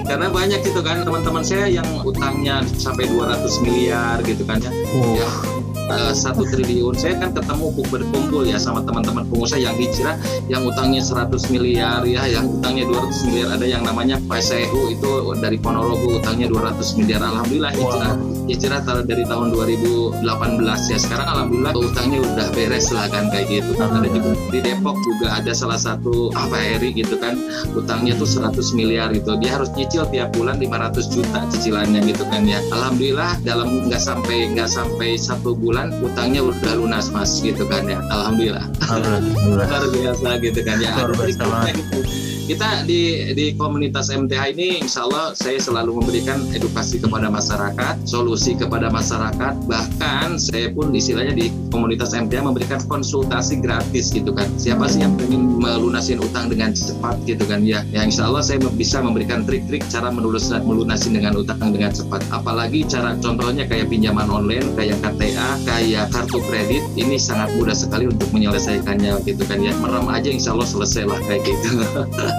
[0.09, 5.58] Karena banyak gitu kan teman-teman saya yang utangnya sampai 200 miliar gitu kan ya Wow.
[5.89, 6.95] Eh, satu triliun.
[6.95, 10.15] Saya kan ketemu berkumpul ya sama teman-teman pengusaha yang hijrah
[10.47, 13.47] yang utangnya 100 miliar ya yang utangnya 200 miliar.
[13.57, 17.21] Ada yang namanya Pak Sehu itu dari Ponorogo utangnya 200 miliar.
[17.25, 18.13] Alhamdulillah hijrah
[18.49, 20.97] hijrah tahun- dari tahun 2018 ya.
[20.97, 23.71] Sekarang alhamdulillah utangnya udah beres lah kan kayak gitu.
[23.77, 27.37] Kan ada juga di Depok juga ada salah satu apa Eri gitu kan.
[27.77, 29.37] Utangnya tuh 100 miliar gitu.
[29.37, 32.59] Dia harus nyicil tiap bulan 500 juta cicilannya gitu kan ya.
[32.73, 37.99] Alhamdulillah dalam nggak sampai nggak sampai satu bulan utangnya udah lunas mas gitu kan ya
[38.11, 39.67] alhamdulillah Alhamdulillah.
[39.71, 42.28] luar biasa gitu kan ya Luar biasa.
[42.49, 48.57] Kita di di komunitas MTH ini insya Allah saya selalu memberikan edukasi kepada masyarakat solusi
[48.57, 49.69] kepada masyarakat.
[49.69, 54.49] Bahkan saya pun istilahnya di komunitas MTH memberikan konsultasi gratis gitu kan.
[54.57, 57.61] Siapa sih yang ingin melunasin utang dengan cepat gitu kan?
[57.61, 62.25] Ya ya insya Allah saya bisa memberikan trik-trik cara melunasi melunasin dengan utang dengan cepat.
[62.33, 68.09] Apalagi cara contohnya kayak pinjaman online kayak KTA kayak kartu kredit ini sangat mudah sekali
[68.09, 69.69] untuk menyelesaikannya gitu kan ya.
[69.77, 71.77] Merem aja insya Allah selesai lah kayak gitu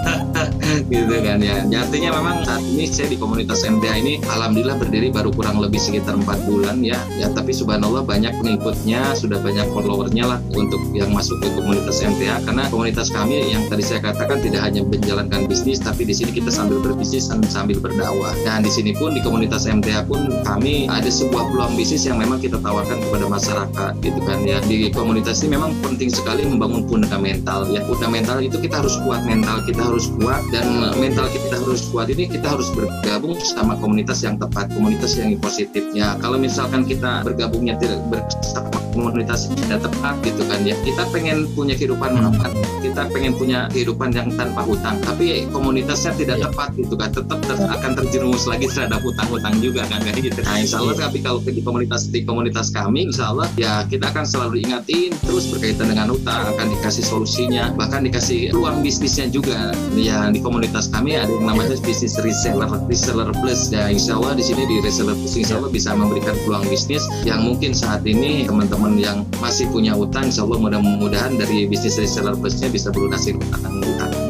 [0.91, 1.63] gitu kan ya.
[1.67, 5.77] Ya, Artinya memang saat ini saya di komunitas MTA ini alhamdulillah berdiri baru kurang lebih
[5.77, 6.99] sekitar empat bulan ya.
[7.19, 12.43] Ya tapi subhanallah banyak pengikutnya, sudah banyak followernya lah untuk yang masuk ke komunitas MTA
[12.47, 16.49] karena komunitas kami yang tadi saya katakan tidak hanya menjalankan bisnis tapi di sini kita
[16.49, 18.33] sambil berbisnis sambil berdakwah.
[18.47, 22.39] Dan di sini pun di komunitas MTA pun kami ada sebuah peluang bisnis yang memang
[22.39, 24.63] kita tawarkan kepada masyarakat gitu kan ya.
[24.65, 27.83] Di komunitas ini memang penting sekali membangun fundamental ya.
[27.85, 32.31] Fundamental itu kita harus kuat mental kita harus kuat dan mental kita harus kuat ini
[32.31, 37.75] kita harus bergabung sama komunitas yang tepat komunitas yang positif ya kalau misalkan kita bergabungnya
[37.75, 43.07] tidak bersama komunitas yang tidak tepat gitu kan ya kita pengen punya kehidupan mapan kita
[43.13, 44.99] pengen punya kehidupan yang tanpa hutang.
[44.99, 46.45] Tapi komunitasnya tidak Iya.
[46.49, 50.01] tepat gitu kan tetap ter- akan terjerumus lagi terhadap hutang-hutang juga kan.
[50.03, 50.39] Kayak gitu.
[50.43, 54.25] Nah insya Allah tapi kalau di komunitas di komunitas kami insya Allah ya kita akan
[54.27, 60.29] selalu diingatin terus berkaitan dengan hutang akan dikasih solusinya bahkan dikasih ruang bisnisnya juga ya
[60.31, 63.73] di komunitas kami ada yang namanya bisnis reseller reseller plus.
[63.73, 67.43] Ya insya Allah di sini di reseller plus insya Allah bisa memberikan peluang bisnis yang
[67.43, 72.69] mungkin saat ini teman-teman yang masih punya utang insya Allah mudah-mudahan dari bisnis reseller plusnya
[72.69, 74.20] bisa melunasi utang-utang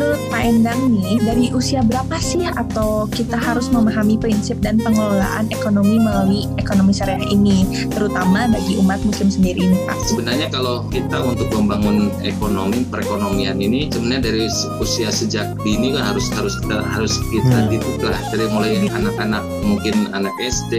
[0.00, 5.52] Menurut Pak Endang nih, dari usia berapa sih atau kita harus memahami prinsip dan pengelolaan
[5.52, 10.00] ekonomi melalui ekonomi syariah ini, terutama bagi umat muslim sendiri ini Pak?
[10.08, 14.48] sebenarnya kalau kita untuk membangun ekonomi perekonomian ini sebenarnya dari
[14.80, 17.68] usia sejak dini kan harus harus kita harus kita Hmm.
[17.68, 18.16] didik lah.
[18.32, 20.72] Dari mulai anak-anak mungkin anak SD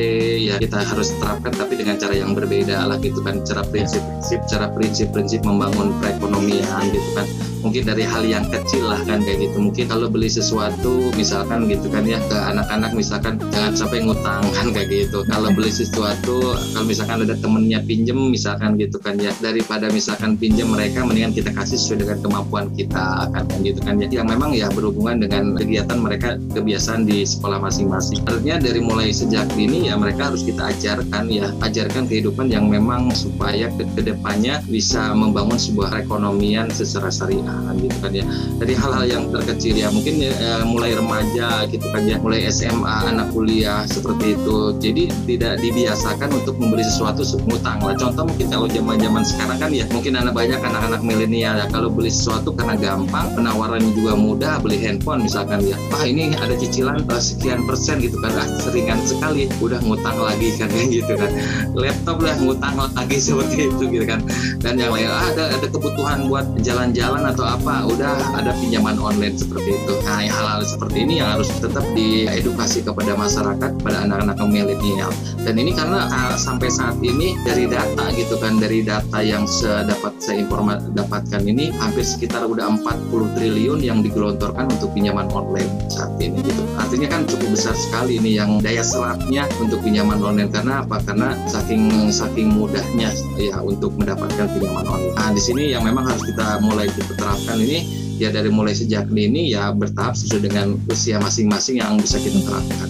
[0.50, 3.46] ya kita harus terapkan tapi dengan cara yang berbeda lah gitu kan.
[3.46, 7.30] Cara prinsip-prinsip cara prinsip-prinsip membangun perekonomian gitu kan.
[7.62, 9.58] Mungkin dari hal yang kecil lah kan kayak gitu.
[9.60, 14.68] Mungkin kalau beli sesuatu misalkan gitu kan ya ke anak-anak misalkan jangan sampai ngutang kan
[14.72, 15.28] kayak gitu.
[15.28, 19.36] Kalau beli sesuatu kalau misalkan ada temennya pinjem misalkan gitu kan ya.
[19.44, 24.00] Daripada misalkan pinjem mereka mendingan kita kasih sesuai dengan kemampuan kita akan kan gitu kan
[24.00, 24.08] ya.
[24.08, 28.24] Yang memang ya berhubungan dengan kegiatan mereka kebiasaan di sekolah masing-masing.
[28.24, 31.52] Artinya dari mulai sejak dini ya mereka harus kita ajarkan ya.
[31.60, 37.98] Ajarkan kehidupan yang memang supaya ke ke depannya bisa membangun sebuah perekonomian secara syariah gitu
[38.00, 38.26] kan ya.
[38.62, 39.88] Dari hal-hal yang terkecil ya.
[39.90, 44.76] Mungkin ya, mulai remaja gitu kan ya mulai SMA anak kuliah seperti itu.
[44.78, 47.96] Jadi tidak dibiasakan untuk membeli sesuatu ngutang lah.
[47.98, 51.66] Contoh mungkin kalau zaman-zaman sekarang kan ya mungkin anak banyak anak-anak milenial ya.
[51.70, 55.78] Kalau beli sesuatu karena gampang penawarannya juga mudah beli handphone misalkan ya.
[55.92, 58.32] Wah ini ada cicilan uh, sekian persen gitu kan.
[58.38, 59.48] Ah, seringan sekali.
[59.60, 61.30] Udah ngutang lagi kan gitu kan.
[61.74, 64.20] Laptop lah ngutang lagi seperti itu gitu kan.
[64.62, 67.86] Dan yang lain ah, ada ada kebutuhan buat jalan-jalan atau apa.
[67.88, 69.94] Udah ada pinjaman online seperti itu.
[70.04, 75.12] Nah hal-hal seperti ini yang harus tetap diedukasi kepada masyarakat pada anak-anak milenial.
[75.42, 80.18] Dan ini karena uh, sampai saat ini dari data gitu kan dari data yang sedapat
[80.18, 86.12] saya informat dapatkan ini hampir sekitar udah 40 triliun yang digelontorkan untuk pinjaman online saat
[86.18, 86.62] ini gitu.
[86.78, 90.50] Artinya kan cukup besar sekali ini yang daya serapnya untuk pinjaman online.
[90.50, 91.00] Karena apa?
[91.04, 95.16] Karena saking saking mudahnya ya untuk mendapatkan pinjaman online.
[95.16, 99.10] Nah di sini yang memang harus kita mulai kita terapkan ini ya dari mulai sejak
[99.10, 102.90] dini ya bertahap sesuai dengan usia masing-masing yang bisa kita terapkan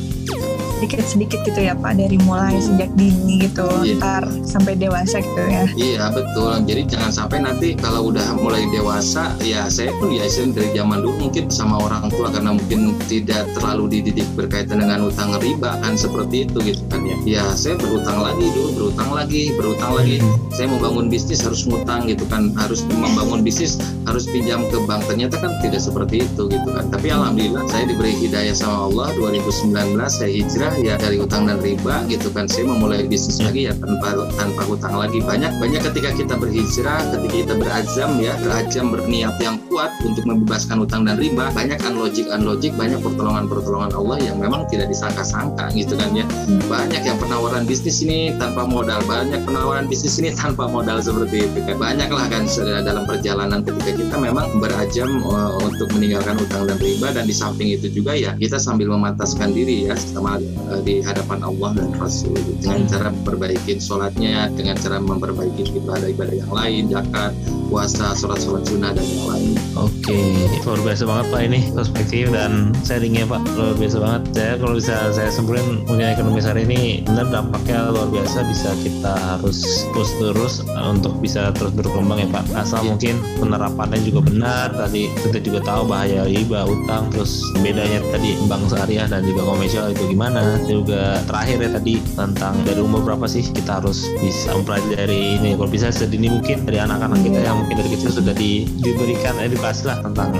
[0.81, 4.01] sedikit-sedikit gitu ya Pak dari mulai sejak dini gitu yeah.
[4.01, 5.69] ntar sampai dewasa gitu ya.
[5.77, 6.57] Iya betul.
[6.65, 11.05] Jadi jangan sampai nanti kalau udah mulai dewasa ya saya pun ya saya dari zaman
[11.05, 15.93] dulu mungkin sama orang tua karena mungkin tidak terlalu dididik berkaitan dengan utang riba kan
[15.93, 17.17] seperti itu gitu kan ya.
[17.29, 20.17] Ya saya berutang lagi dulu berutang lagi berutang lagi.
[20.49, 23.77] Saya mau bangun bisnis harus ngutang gitu kan harus membangun bisnis
[24.09, 25.05] harus pinjam ke bank.
[25.05, 26.89] Ternyata kan tidak seperti itu gitu kan.
[26.89, 32.05] Tapi alhamdulillah saya diberi hidayah sama Allah 2019 saya hijrah ya dari utang dan riba
[32.07, 32.47] gitu kan.
[32.47, 35.19] Saya memulai bisnis lagi ya tanpa tanpa hutang lagi.
[35.19, 40.83] Banyak banyak ketika kita berhijrah ketika kita berazam ya berazam berniat yang kuat untuk membebaskan
[40.83, 45.97] utang dan riba banyak unlogic unlogic banyak pertolongan pertolongan Allah yang memang tidak disangka-sangka gitu
[45.99, 46.25] kan ya.
[46.69, 51.59] Banyak yang penawaran bisnis ini tanpa modal banyak penawaran bisnis ini tanpa modal seperti itu
[51.67, 51.75] kan.
[51.75, 52.47] Banyak lah kan
[52.85, 57.71] dalam perjalanan ketika kita memang berajam uh, untuk meninggalkan utang dan riba dan di samping
[57.73, 60.37] itu juga ya kita sambil memantaskan diri ya sama
[60.69, 62.35] uh, di hadapan Allah dan Rasul.
[62.61, 67.33] Dengan cara memperbaiki sholatnya dengan cara memperbaiki ibadah-ibadah yang lain zakat
[67.71, 69.51] puasa sholat-sholat sunnah dan yang lain.
[69.79, 70.19] Oke.
[70.67, 73.41] Luar biasa banget Pak ini perspektif dan sharingnya Pak.
[73.55, 74.21] Luar biasa banget.
[74.35, 78.43] Saya kalau bisa saya sempurna punya ekonomi hari ini benar dampaknya luar biasa.
[78.51, 82.45] Bisa kita harus terus terus untuk bisa terus berkembang ya Pak.
[82.59, 84.75] Asal mungkin penerapannya juga benar.
[84.75, 89.95] Tadi kita juga tahu bahaya riba utang terus bedanya tadi bank syariah dan juga komersial
[89.95, 95.39] itu gimana juga terakhir ya tadi tentang dari umur berapa sih kita harus bisa mempelajari
[95.39, 95.55] ini.
[95.55, 99.87] Kalau bisa sedini mungkin dari anak-anak kita yang mungkin dari kecil sudah di, diberikan edukasi
[99.87, 100.35] lah tentang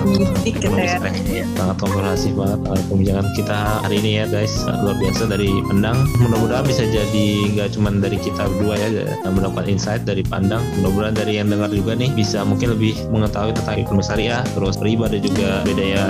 [0.47, 0.99] ekonomi ya.
[1.01, 1.45] ya.
[1.57, 4.53] sangat komprehensif banget uh, pembicaraan kita hari ini ya guys.
[4.83, 5.97] Luar biasa dari pandang.
[6.19, 8.87] Mudah-mudahan bisa jadi nggak cuma dari kita berdua ya
[9.27, 10.61] mendapatkan insight dari pandang.
[10.81, 15.05] Mudah-mudahan dari yang dengar juga nih bisa mungkin lebih mengetahui tentang ekonomi syariah terus riba
[15.05, 16.03] dan juga bedanya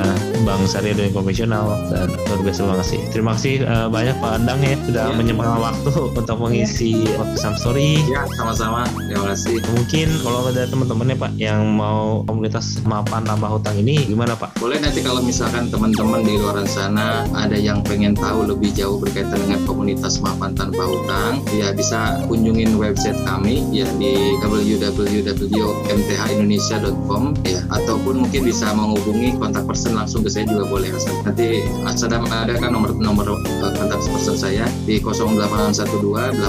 [0.48, 4.64] bank syariah dan konvensional dan luar biasa banget sih terima kasih uh, banyak Pak Andang
[4.64, 5.14] ya sudah ya.
[5.14, 7.20] menyempatkan waktu untuk mengisi ya.
[7.20, 8.00] podcast Story.
[8.08, 8.88] Ya, sama-sama.
[9.06, 9.60] Terima kasih.
[9.76, 14.56] Mungkin kalau ada teman-teman ya Pak yang mau komunitas mapan tambah hutang ini gimana Pak?
[14.58, 19.38] Boleh nanti kalau misalkan teman-teman di luar sana ada yang pengen tahu lebih jauh berkaitan
[19.44, 28.24] dengan komunitas mapan tanpa hutang, ya bisa kunjungin website kami ya di www.mthindonesia.com ya ataupun
[28.24, 30.94] mungkin bisa menghubungi kontak person langsung ke saya juga boleh
[31.26, 36.42] Nanti ada ada kan nomor nomor uh, kontak person saya di 0812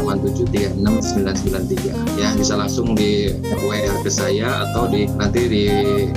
[0.81, 3.31] 8736993 ya bisa langsung di
[3.63, 5.65] WA ke saya atau di nanti di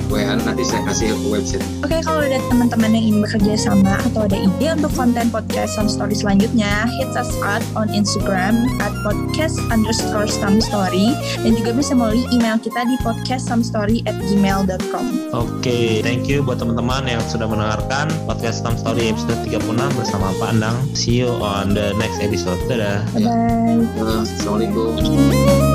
[0.08, 1.66] WA nanti saya kasih ke website.
[1.84, 5.92] Oke kalau ada teman-teman yang ingin bekerja sama atau ada ide untuk konten podcast Some
[5.92, 11.12] Story selanjutnya, hit us up on Instagram at podcast underscore some story
[11.44, 15.06] dan juga bisa melalui email kita di podcast some story at gmail.com.
[15.36, 20.30] Oke, okay, thank you buat teman-teman yang sudah mendengarkan podcast Some Story episode 36 bersama
[20.38, 20.78] Pak Andang.
[20.96, 22.56] See you on the next episode.
[22.72, 23.04] Dadah.
[23.12, 24.24] Bye.
[24.24, 25.75] Assalamualaikum.